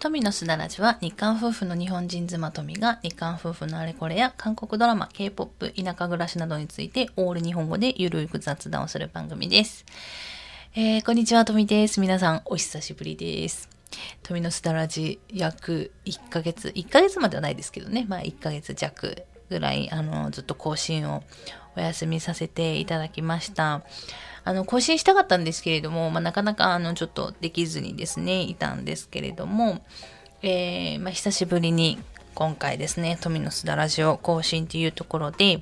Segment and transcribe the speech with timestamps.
[0.00, 9.84] 富のすだらじは日韓夫婦の日本人妻富が日韓夫婦のあれこれや韓国ドラマ、K-POP、田舎暮らしなどについてオール日本語でゆるく雑談をする番組です。
[10.74, 12.00] えー、こんにちは、富です。
[12.00, 13.68] 皆さんお久しぶりです。
[14.22, 21.24] 富のすだらじ約1ヶ月、1ヶ月まではないですけどね、まあ1ヶ月弱ぐらい、あの、ずっと更新を
[21.76, 23.82] お休みさせていただきました。
[24.44, 29.84] あの、更新したかったんですけれども、まあ、なかなか、あの、ちょっとできずにですね、いたんですけれども、
[30.42, 31.98] えー、まあ、久しぶりに、
[32.34, 35.60] 今回ですね、富のすだラジオ更新というところで、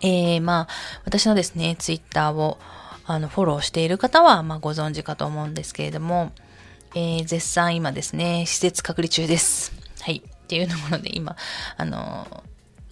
[0.00, 0.68] えー、まあ、
[1.04, 2.58] 私のですね、ツイッターを、
[3.04, 6.32] あの、フォローしている方は、まあ、ご存知かと思うんですけれども、
[6.94, 9.72] えー、絶賛今ですね、施設隔離中です。
[10.00, 10.22] はい。
[10.24, 11.36] っていうところで、今、
[11.76, 12.44] あの、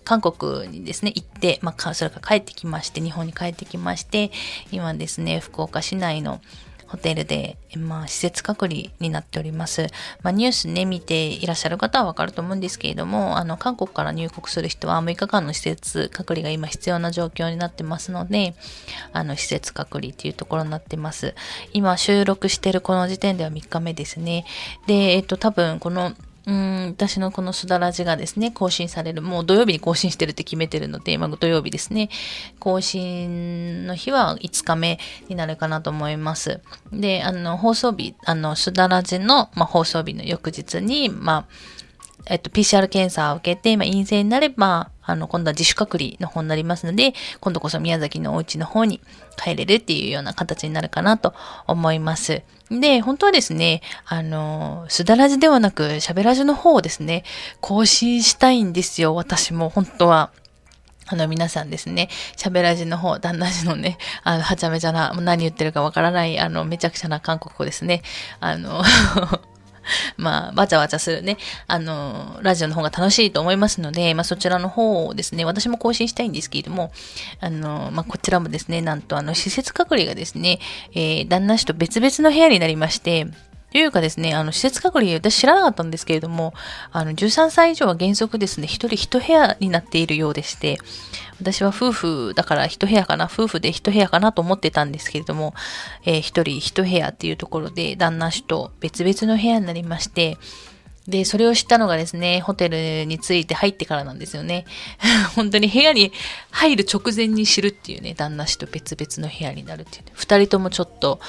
[0.06, 4.30] 韓国にですね、行って、まあ、それから帰ってきまして、日本に帰ってきまして、
[4.70, 6.40] 今ですね、福岡市内の
[6.86, 9.88] ホテルで、まあ、施設隔離になっております。
[10.22, 18.54] まあ、ニュースね、見ていらっしゃる方はわかると思うんですけれども、あの、韓国から入国する人は6日間の施設隔離が今必要な状況になってますので、
[19.12, 21.34] あの、施設隔離っていうところになってます。
[21.72, 24.44] 今、収録してるこの時点では3日目ですね。
[24.86, 26.12] で、えっと、多分、この、
[26.46, 29.20] うん、私のこのすだらじがですね、更新される。
[29.20, 32.08] もう土曜日に更新してるって決めてるので、今土曜日ですね。
[32.60, 36.60] 更新の日は5日目になるかなと思います。
[36.92, 41.46] で、あの、放送日、あの、すだらじの、まあ、放送日の翌日に、まあ、
[42.26, 49.00] えっと、PCR 検査を受けて、まあ、陰性になれば、あの、今度は自主隔離の方になりますので、今度こそ宮崎のお家の方に
[49.36, 51.34] 帰れるっていうような形になるかなと
[51.66, 52.42] 思います。
[52.70, 57.22] で、本当はですね、あの、すだらじではなく、喋らじの方をですね、
[57.60, 60.30] 更新したいんですよ、私も、本当は。
[61.08, 68.02] あの、皆さんですね、喋らじの方、旦那じのね、あの、はちゃめちゃな、何言ってるかわからない、あの、めちゃくちゃな韓国語ですね。
[68.40, 68.82] あの、
[70.16, 76.92] まあ、わちゃわちゃするね、あの、ラジオの方が楽しいと思いますので、まあそちらの方をですね、私も更新したいんですけれども、
[77.40, 80.58] あの、まあこちらもですね、なんとあの、施設隔離がですね、
[80.94, 83.26] えー、旦那氏と別々の部屋になりまして、
[83.76, 86.54] というかですね、あの、施設隔離、私知らなかったんですけれども、
[86.92, 90.78] あの、13歳以上は原則ですね、一人一部屋になっているようでして、
[91.40, 95.52] 私は夫婦だから一部屋かな、夫婦で一部屋かなと思ってたんですけれども、
[96.06, 100.38] えー、一人一部屋っていうところで、旦那氏と別々の部屋になりまして、
[101.06, 104.64] で、それを知ったのがですね、ホテルに着いて入ってからなんですよね。
[105.36, 106.12] 本当に部屋に
[106.50, 111.20] 入る直前に知るっていうね、旦那氏と別々の部屋になるっていう、ね、二人ともちょっと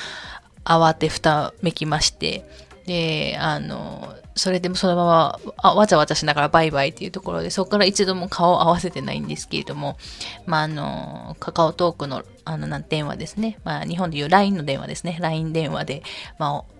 [0.68, 2.44] 慌てふためきまして、
[2.86, 9.98] で、あの、それでもそのままわちゃわちゃしながらバイバイっていうところで、そこから一度も顔を合わせてないんですけれども、
[10.46, 13.60] まあ、あの、カカオトークの、あの、なん電話ですね。
[13.64, 15.18] まあ、日本でいう LINE の電話ですね。
[15.20, 16.04] LINE 電話で、
[16.38, 16.78] まあ、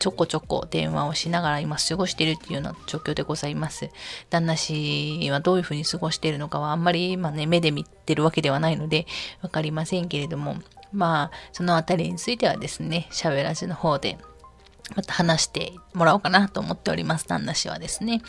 [0.00, 3.90] ちょこちょこ電話をしながら今過ごしているっていうような状況でございます。
[4.30, 9.06] 旦那氏はどういうふうに過ごしているのかはあんまり、まあね、目で見てるわけではないので
[9.42, 10.56] わかりませんけれども、
[10.92, 14.18] まあ、そのあたりについてはですね、喋らずの方で
[14.96, 18.22] また話してもらおうかなと思っております、旦那氏はですね。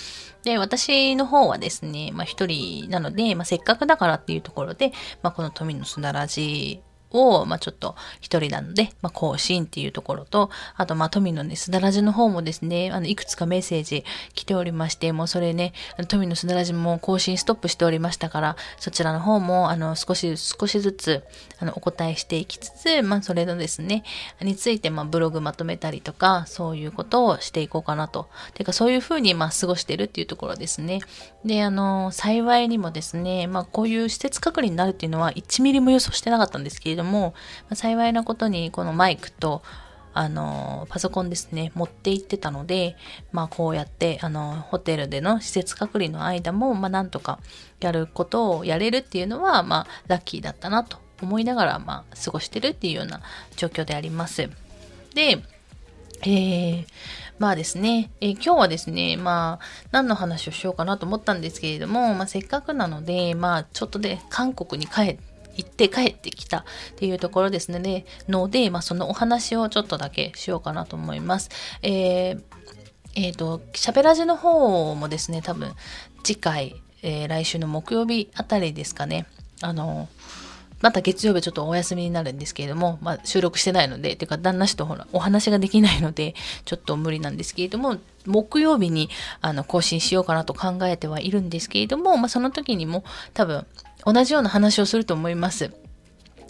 [0.43, 4.91] で、私の方はですね、まあ一人なので、まあせっかくだからっていうところで、
[5.23, 6.81] まあこの富のすだらじ
[7.13, 15.73] を、まあちょっと一人なので、まあ更新っていうところと、あとまあ富のね、すだらじの方もですね、あの、いくつかメッセージ来ておりまして、もうそれね、
[16.07, 21.23] 富のすだらじも更新ストップしておりましたから、そちらの方も、あの、少し、少しずつ、
[21.59, 24.03] あの、お答えしていきつつ、まあそれのですね、
[24.41, 28.29] について、まあブログまとめたりとか、そういうことをしていこうかなと。
[28.53, 30.99] てか、そういうふうに、まあ過ごしてるっていうところですね。
[31.45, 37.33] で、あの、幸いにもですね、まあこういう施設隔離になるっていうのは1ミリも予想してなかったんですけれども、
[37.69, 39.61] ま、幸いなことにこのマイクと、
[40.13, 42.97] あの、パソコンですね、持って行ってたので、
[43.31, 47.39] まあこうやって、あの、ホテルでの施設隔離の間も、まあなんとか
[47.79, 53.21] やることをやれるっていうのは、まあラッキーだったなと思いながら、まあ過ごしてるっていうような
[53.55, 54.49] 状況であります。
[55.13, 55.41] で、
[56.23, 56.85] えー、
[57.39, 66.63] まあですね、えー、今日はですね、まあ、何の話をしようかなと思ったんですけれども、まあ、せっかくなので、まあ、ちょっとで韓国に帰って、行って帰ってきたっ
[66.95, 67.79] ていうところですね。
[67.79, 71.49] で、ので、まあ、そのお話をちょっとだけしようかなと思います。
[71.81, 72.41] えー、
[73.15, 75.73] えっ、ー、と、喋らじの方もですね、多分、
[76.23, 79.25] 次回、えー、来週の木曜日あたりですかね。
[79.61, 80.07] あの、
[80.81, 86.33] また月曜日ちょっとお休みになるんですけれども、まあ、収録してないので、てか旦那氏とほら、お話ができないので、
[86.65, 89.09] ちょっと無理なんですけれども、木曜日に
[89.41, 93.03] あの更新しようかなと考えてはいるんですけれども、まあ、その時にも
[93.33, 93.65] 多分
[94.05, 95.71] 同じような話をすると思います。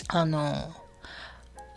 [0.07, 0.73] あの、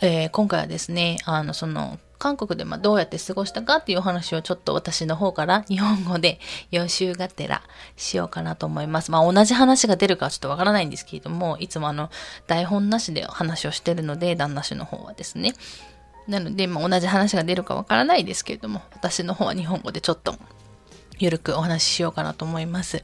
[0.00, 6.40] えー、今回はですね、あの、その、韓国でまどうやって過ごしたかっていうお話をちょっと私の方から日本語で
[6.70, 7.62] 予習がてら
[7.96, 9.10] しようかなと思います。
[9.10, 12.10] まあ同じ話が出るかはちょっとわからないんですけれども、いつもあの
[12.46, 15.52] 台本なしで話をしてるので、旦那氏の方はですね。
[16.26, 20.34] なので、まあ、同じ話が出るかわからないですけれども、私の方は日本語でちょっと
[21.18, 23.02] ゆるくお話ししようかなと思います。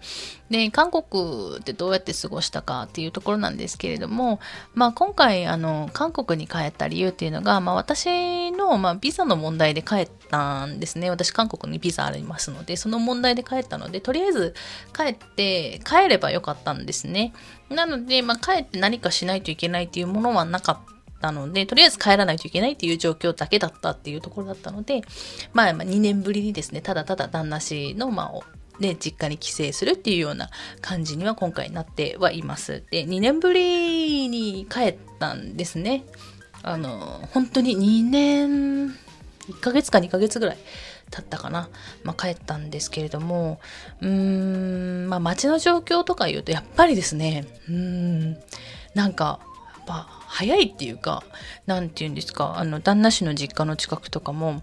[0.51, 4.41] で、韓国でどうやって過ごしたかっていうところなんですけれども、
[4.75, 11.09] まあ今回、あの、韓国に帰った理由っていうのが、まあ私の、まあビザの問題で帰ったんですね。
[11.09, 14.55] 私韓国にビザありますので、その問題で帰ったので、とりあえず
[14.97, 17.33] 帰って、帰ればよかったんですね。
[17.69, 21.00] なので、まあ帰って何かしないといけないっていうものはなかった。
[21.21, 25.03] たので、とりあえず帰らないといけないっていう状況だけだったっていうところだったので、
[25.53, 30.51] まあ、まあ2年ぶりにですね、ただただ旦那氏の、まあ、ね、実家に帰省するっていうような
[30.81, 32.83] 感じには今回なってはいます。
[32.91, 36.05] で、2年ぶりに帰ったんですね。
[36.63, 38.87] あの、本当に2年、
[39.49, 40.59] 1ヶ月か2ヶ月ぐらい
[41.11, 41.69] 経ったかな。
[42.05, 43.61] まあ、帰ったんですけれども、
[44.01, 48.39] うーん、まあ、街の状況とか言うと、やっぱりですね、うーん、
[48.95, 49.41] なんか、
[49.77, 51.25] やっぱ、早いっていうか、
[51.67, 54.63] なんて言うんですか、あの、旦那氏の実家の近くとかも、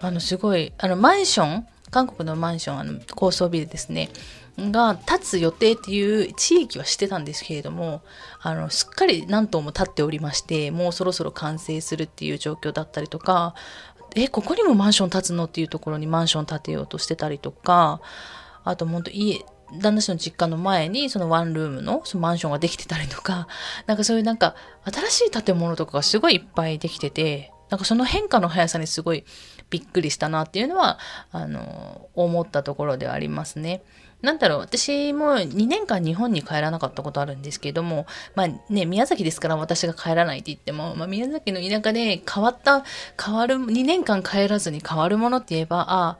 [0.00, 4.08] あの、すごい、あの、マンション、韓国のマンション、あの、高層ビルですね、
[4.56, 8.02] が建つ予定っていう地域はしてたんですけれども、
[8.40, 13.54] あの、すっかり何棟も建っておりまして、もうそろそろ完成するっていう状況だったりとか、
[14.14, 15.44] え、ここにもマンション建つの？
[15.44, 18.00] っていうところにマンション建てようとしてたりとか、
[18.64, 19.44] あと本当家、
[19.74, 23.48] 旦那氏の実家の前にそのワンルームのそのマンションができてたりとか、
[23.86, 29.24] なんかそういうなんか新しい建物とかがすごいいっぱいできてて、なんかその変化の速さにすごい
[29.70, 30.98] びっくりしたなっていうのは、
[31.30, 33.82] あの、思ったところではありますね。
[34.22, 42.84] なんだろう、私も2年間日本に帰らなかったことあるんですけども、まあね、宮崎ですから私が帰らないって言っても、まあ宮崎の田舎で変わった、
[43.22, 46.18] 変わる、2年間帰らずに変わるものって言えば、ああ、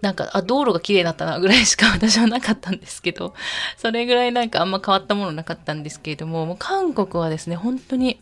[0.00, 3.34] なんか、あ、道路が綺麗だったなぐらいしか私はなかったんですけど、
[3.78, 8.20] それぐらいなんかあんま変わったものなかったんですけれども、もう韓国はですね、本当に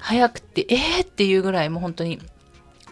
[0.00, 2.20] 早くて、えーっていうぐらいもう本当に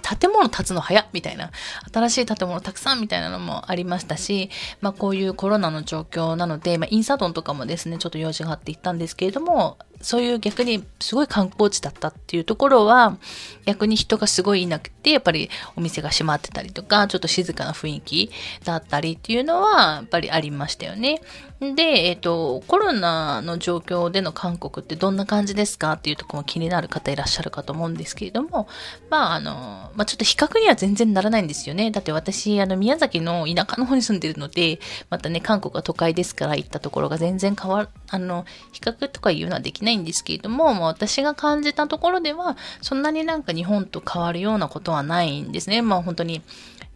[0.05, 1.51] 建物建つの早みたいな、
[1.93, 4.51] 新しい建物たくさんみたいなのもありましたし、
[4.81, 13.17] まあこういうコロナの状況なので、まあインサドンとかもですね、ちょっと用事があって行ったんですけれども、そういう逆にすごい観光地だったっていうところは、
[13.65, 18.31] 逆に人がすごいいなくて、やっぱりお店が閉まってたりとか、ちょっと静かな雰囲気
[18.65, 21.23] だったりっていうのは、やっぱりありましたよね。
[21.61, 28.69] で、えっ、ー、と、コロナの状況での韓国ってどんな感じですかっていうとこも気になる方いらっしゃるかと思うんですけれども、
[29.09, 29.53] まあ、あの、
[29.95, 31.91] まあ、ちょっと比較には全然ならないんですよね。
[31.91, 45.83] だって私、あの、宮崎の田舎の方に住んでるので、またね、韓国は都会ですから行ったところが全然変わる、あの、比較とかいうのはできないんですけれども、もう私が感じたところでは、そんなになんか日本と変わるようなことはないんですね。
[45.83, 46.43] まあ本当に、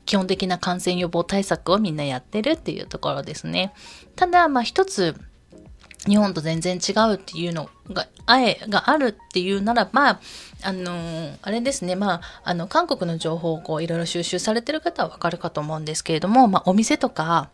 [0.07, 3.73] 基本的な感染予防対策をみんなやってるっていうところですね。
[4.17, 5.17] ただ、まあ一つ、
[6.07, 10.21] 日本と全然違うっていうのが、あえがあるっていうならば、
[10.63, 17.51] あの、あれですね、まあ、あの、韓国の情報をこう、いろいろ収集されてる方はわかるかと思うんですけれども、まあ、お店とか、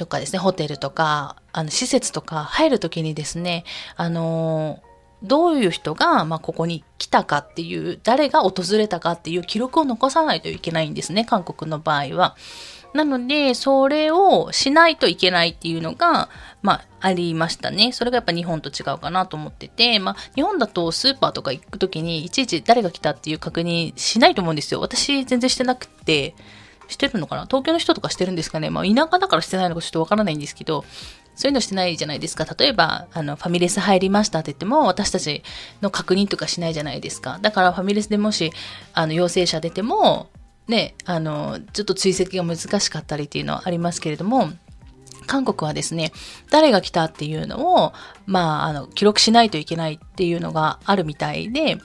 [0.00, 3.64] とかですね、ホテルとか、あの、施設とか入るときにですね、
[3.96, 4.80] あの
[5.22, 12.34] どういう人が、まあ、ここに来たかっていう、誰が訪れたかっていう記録を残さないといけないんですね、韓国の場合は。
[12.94, 16.30] なので、それをしないといけないっていうのが、
[16.62, 17.92] まあ、ありましたね。
[17.92, 24.80] それがやっぱ日本と違うかなと思ってて、まあ、日本だとスーパーとか行くときに、いちいち誰が来たっていう確認しないと思うんですよ。
[24.80, 26.34] 私全然してなくて、
[26.90, 27.46] してるのかな？
[27.46, 28.68] 東京の人とかしてるんですかね？
[28.68, 30.84] まあ、田舎だからしてないのかちょっとわからないんですけど、
[31.34, 32.44] そういうのしてないじゃないですか。
[32.58, 35.42] 例えば、あの、ファミレス入りましたって言っても、私たち
[35.80, 37.38] の確認とかしないじゃないですか。
[37.40, 38.52] だからファミレスでもし、
[38.92, 40.28] あの、陽性者出ても、
[40.68, 44.50] ね、あの、ちょっと追跡が難しかったりっていうのはありますけれども、
[45.26, 46.12] 韓国はですね、
[46.50, 47.92] 誰が来たっていうのを、
[48.26, 51.78] まあ、あの、記録しないといけないっていうのがあるみたいで、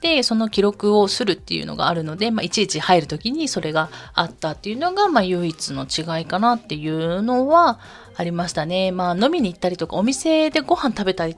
[0.00, 7.78] で、その記録をするっていうのがあるので、まあ、いちいち入るときにそれがあったっていうのが、まあ、唯一の違いかなっていうのは、
[8.20, 8.92] ありましたね。
[8.92, 11.36] まあ飲みに行ったりとか、お店でご飯食べたり、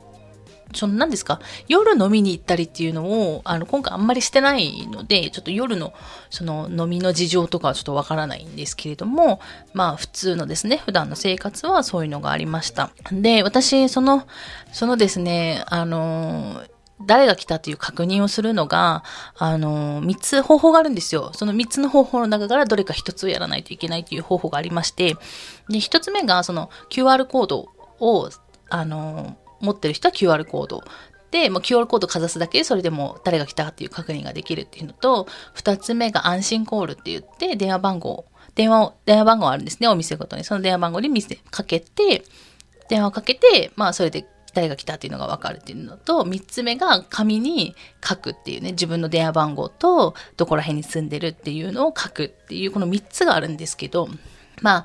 [0.74, 5.92] その何ですか、夜飲みに行ったりっていうのを、あの、今回あんまりしてないので、ちょっと夜の、
[6.30, 9.40] その飲みの事情とかはちょっとわからないんですけれども、
[9.74, 12.90] まあ普通のですね、普段の生活はそういうのがありました。
[13.12, 14.26] で、私、その、
[14.72, 16.62] そのですね、あの、
[17.06, 19.02] 誰が来たっていう確認をするのが、
[19.36, 21.30] あの、三つ方法があるんですよ。
[21.34, 25.16] その三つの方法の中からどれか一つをやらないといけないという方法がありまして、
[25.68, 27.68] で、一つ目が、その QR コード
[28.00, 28.30] を、
[28.68, 30.82] あの、持ってる人は QR コード。
[31.30, 40.44] で、もう QR コードかざすだけでそれでも誰が来たっていう確認ができるっていうのと、二つ目が安心コールって言って電話番号、電話を、電話番号あるんですね、お店ごとに。
[40.44, 42.22] その電話番号に店かけて、
[42.88, 47.74] 電話をかけて、まあそれで誰が来たっていうのが分かるっていうのと、3つ目が紙に
[48.06, 54.08] 書くっていうね、自分の電話番号とどこら辺に住んでるっていうのを書くっていう、この3つがあるんですけど、
[54.60, 54.84] まあ、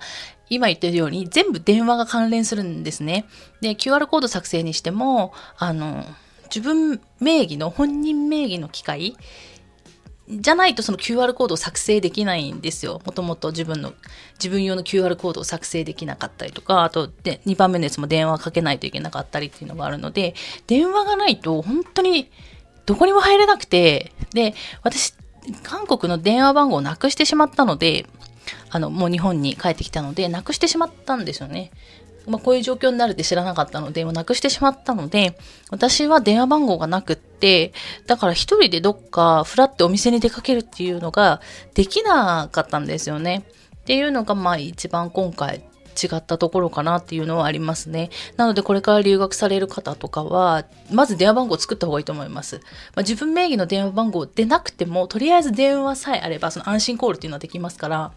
[0.50, 3.26] 今言ってるように全部電話が関連するんですね。
[3.62, 6.06] で、QR コード作成にしても、あの、
[6.44, 9.18] 自分名義の本人名義の機械
[10.30, 13.02] じゃないとその QR コードを作成できないんですよ。
[13.06, 13.94] もともと自分の、
[14.34, 20.36] 自分用の QR コードを作成できなかったりとか、あとで2番目のやつも電話かけないといけなかったりっていうのがあるので、
[20.68, 22.30] 電話がないと本当に
[22.86, 24.54] どこにも入れなくて、で、
[24.84, 25.14] 私、
[25.64, 28.06] 韓国の電話番号をなくしてしまったので、
[28.70, 31.72] あの、もう日本に帰ってきたので、なくしてしまったんですよね。
[32.28, 35.38] まあ、こういう状況になるって知らなかったので、もうなくしてしまったので、
[35.72, 37.74] 私は電話番号がなくって、
[38.06, 41.42] だから一人でどっかフラってお店に出かけるっていうのが
[41.74, 43.46] できなかったんですよね。
[43.78, 45.64] っていうのが、まあ一番今回
[45.98, 48.12] 違ったところかなっていうのはありますね。
[48.36, 52.58] なのでこれから留学される方とかは、まず電話番号を作った方がいいと思います。
[52.58, 52.62] ま
[52.98, 58.12] あ、自分名義の電話番号でなくても、とりあえず電話さえあれば、その安心コールっていうのはできますから、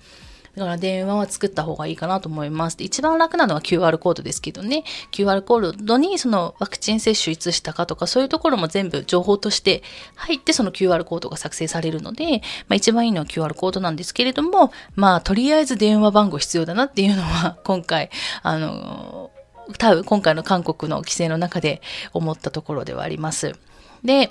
[0.56, 2.76] だから電話は作った方がいいかなと思います。
[2.80, 9.82] 一番楽なのは QR コードですけどね、QR コードにそのワクチン接種いつしたかとかそういうところも全部情報として
[10.16, 18.10] 入ってその QR コードが作成されるので、まあ一番いいのは QR コードなんですけれども、まあとりあえず電話番号必要だなっていうのは 今回、
[18.42, 19.30] あの、
[19.78, 21.80] 多分今回の韓国の規制の中で
[22.12, 23.54] 思ったところではあります。
[24.02, 24.30] で、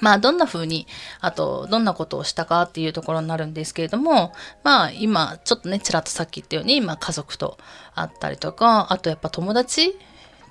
[0.00, 0.86] まあ、どんな風に、
[1.20, 4.32] あと、どんなことをしたかっていうところになるんですけれども、
[4.62, 7.58] まあ、今、ちょっとね、ちらっとさっき言ったように、まあ、家族と
[7.94, 9.96] 会ったりとか、あとやっぱ友達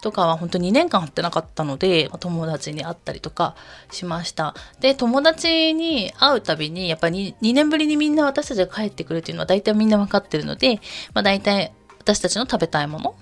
[0.02, 3.56] とかは本当2年間会ってなかったので、友達に会ったりとか
[3.92, 4.56] しました。
[4.80, 10.82] で、友達に会うたびに、やっぱり 2, 2年ぶりにみんな私たちが帰ってくるっていうのは大体みんな分かってるので、
[11.14, 13.16] まあ大体私たちの食べたいもの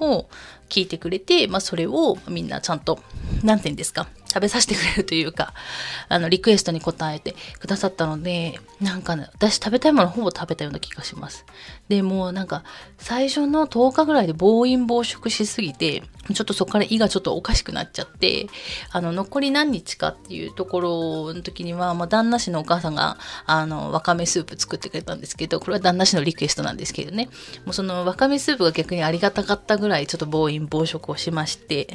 [0.00, 0.26] を
[0.68, 2.98] 聞いてくれて、まあそれをみんなちゃんと、
[3.42, 5.54] なんて言うんですか、食べさせてくれるというか、
[6.08, 11.46] あの、リクエストに応えてくださったので、なんかね、私食べたいものほぼ食べたような気がします。
[11.88, 12.62] で、もうなんか、
[12.98, 16.02] 最初の10日ぐらいで暴飲暴食しすぎて、
[16.34, 18.48] ちょっとそこから胃がちょっとおかしくなっちゃって、
[18.90, 27.28] あの、残り何日かっていうところの時には、まあ、旦那氏のお母さんが、あの、わかめスープ作ってくれたんですけど、これは旦那氏のリクエストなんですけどね、
[27.64, 31.88] もうそのわかめスープが逆にありがたかったぐらい、ちょっと暴飲暴食をしまして、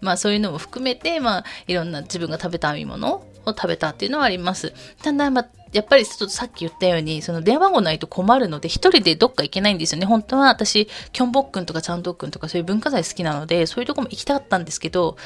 [0.00, 4.72] まあ、そういうのも含めて、まあ、いろんな自分が食べた編み物を食べたっていうのはあります。
[5.02, 10.06] ただ、まあ、やっぱりちょっとさっき言ったように、その電話番号ないと困るので、一人でどっか行けないんですよね。
[10.06, 15.16] 本当は私、キョンボックンとかチャンドックンとかそういう文化財好きなので、そういうとこも行きたかったんですけど、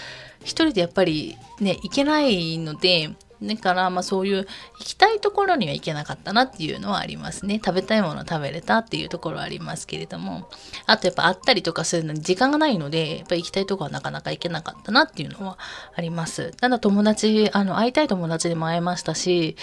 [0.42, 3.10] 一人でやっぱりね、行けないので、
[3.42, 4.46] だから、まあそういう
[4.78, 7.60] 行きたいところには行けなかったなっていうのはありますね。
[7.64, 10.48] 食べたいもの食べれたっていうところはありますけれども、
[10.86, 15.58] あとやっぱ会ったりとかするのに時間がないので、やっぱ行きたいとこはなかなか行けなかったなっていうのは
[15.94, 16.52] あります。
[16.52, 19.56] ただ友達、あの、会いたい友達でも会えましたし、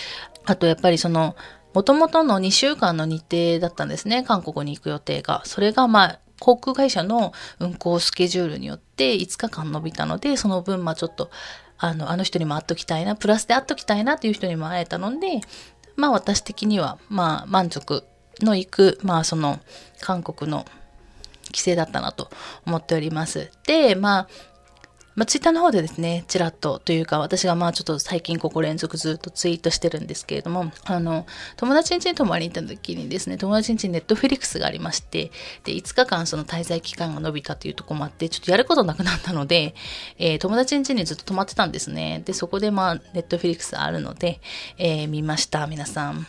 [0.45, 1.35] あとやっぱりその、
[1.73, 4.23] もともとの2週間の日程だったんですね。
[4.23, 5.41] 韓国に行く予定が。
[5.45, 11.31] それがまあ、航空会社の運航スケジュールによって5日間伸びたので、その分、まあちょっと
[11.77, 15.41] あの、あの人にも会っときたいな、プラスで会っときたいなという人にも会えたので、
[15.95, 18.03] まあ私的には、まあ満足
[18.41, 19.59] のいく、まあその
[19.99, 20.65] 韓国の
[21.47, 22.29] 規制だったなと
[22.65, 23.51] 思っております。
[23.67, 24.27] で、まあ
[25.15, 35.31] まあ、ツイッターの方でですね、ちらっとというか、私がまあちょっと最近ここ連続ずっとツイートしてるんですけれども、あの、友達ん家に泊まりに行った時にですね、友達ん家にネットフリックスがありまして、
[35.63, 39.75] で、5日間その滞在期間が伸びたというとこもあって、ちょっとやることなくなったので、
[40.17, 42.23] えー、友達ん家にずっと泊まってたんですね。
[42.25, 44.41] で、そこでまあ、ネットフリックスあるので、
[44.77, 46.25] えー、見ました、皆さん。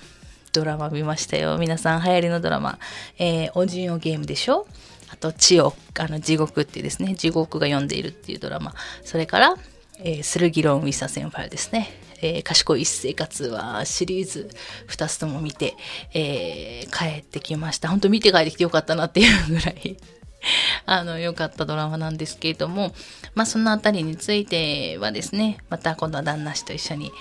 [0.52, 1.58] ドラマ見ましたよ。
[1.58, 2.78] 皆さん流行りのドラマ。
[3.18, 4.68] えー、オジンオゲームでしょ？
[5.14, 8.74] あと、地を、あの、地獄っていうですね、地獄が読んでいるっていうドラマ。
[9.04, 9.54] それから、
[10.00, 11.88] えー、スルギロン・ウィサセンファイルですね。
[12.20, 14.48] えー、賢い一生活はシリーズ
[14.88, 15.76] 2つとも見て、
[16.14, 17.88] えー、帰ってきました。
[17.88, 19.96] 本当見て帰ってきてよかったなっていうぐらい
[20.86, 22.92] あの、良かったドラマなんですけれども、
[23.34, 27.12] まあ、そのあたりについてはですね、また今度は旦那氏と一緒に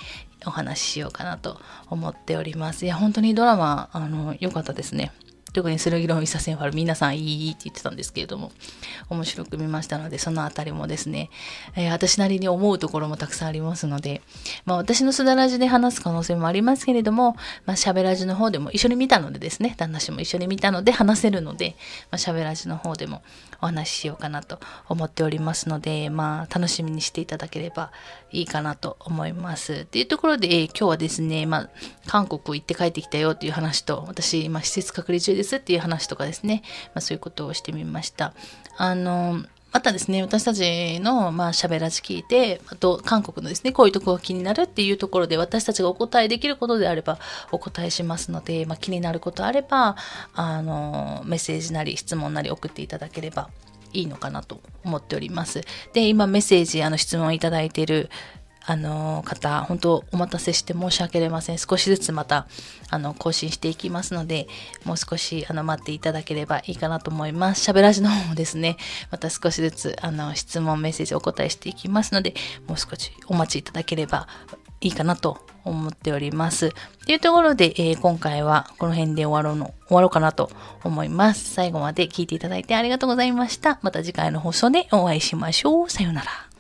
[0.46, 1.60] お話ししようかなと
[1.90, 2.86] 思っております。
[2.86, 5.12] いや、本当にドラマ、あの、良かったですね。
[5.54, 8.52] 特にスルギロンイサセンファル皆さんいいって言ってたんですけれども、
[9.10, 11.30] 面白く見ましたので、そのあたりもですね、
[11.76, 14.22] えー、私なりに思うところもたくさんありますので、
[14.66, 21.76] まあ私のすだらじで話す可能性もありますけれども、まあ喋らじの方でも一緒に見たのでですね、旦那氏も一緒に見たので話せるので、
[22.10, 23.22] まあ喋らじの方でも
[23.62, 27.92] お話ししようかなと思っておりますので、まあ楽しみにしていただければ
[28.32, 29.74] いいかなと思います。
[29.74, 31.70] っていうところで、えー、今日はですね、まあ
[32.08, 38.34] 韓国行って帰ってきたよっていう話と、私今施設隔離中ですすっていう話とかですね、まあそういうことをしてみました。
[38.78, 47.18] あの、またですね、私たちの、まあ、喋らず聞いて、あと、韓国のですね、こういうとこが気になるっていうところで、私たちがお答えできることであれば、
[47.52, 49.96] お答えしますので、まあ、気になることあれば、
[50.36, 53.50] あの、メッセージなり、質問なり送っていただければ
[53.94, 55.62] いいのかなと思っております。
[55.92, 58.12] で、今メッセージ、あの、質問いただいている
[58.66, 61.58] あの方、本当お待たせして申し訳ありません。
[61.58, 62.48] 少しずつまた、
[62.90, 64.48] あの、更新していきますので、
[64.86, 67.70] もう少し、あの、待っていただければいいかなと思います。
[67.70, 68.78] 喋らじの方もですね、
[69.12, 72.34] また少しずつ、あの、質問、メッセージお答えしていきますので、
[72.68, 74.28] もう少しお待ちいただければ
[74.80, 76.74] いいかなと思っております。
[77.06, 80.52] というところで、えー、今回はこの辺で終わろうの、終わろうかなと
[80.84, 81.54] 思います。
[81.54, 83.80] 最後まで聞いていただいてありがとうございました。
[83.82, 85.90] また次回の放送でお会いしましょう。
[85.90, 86.53] さようなら。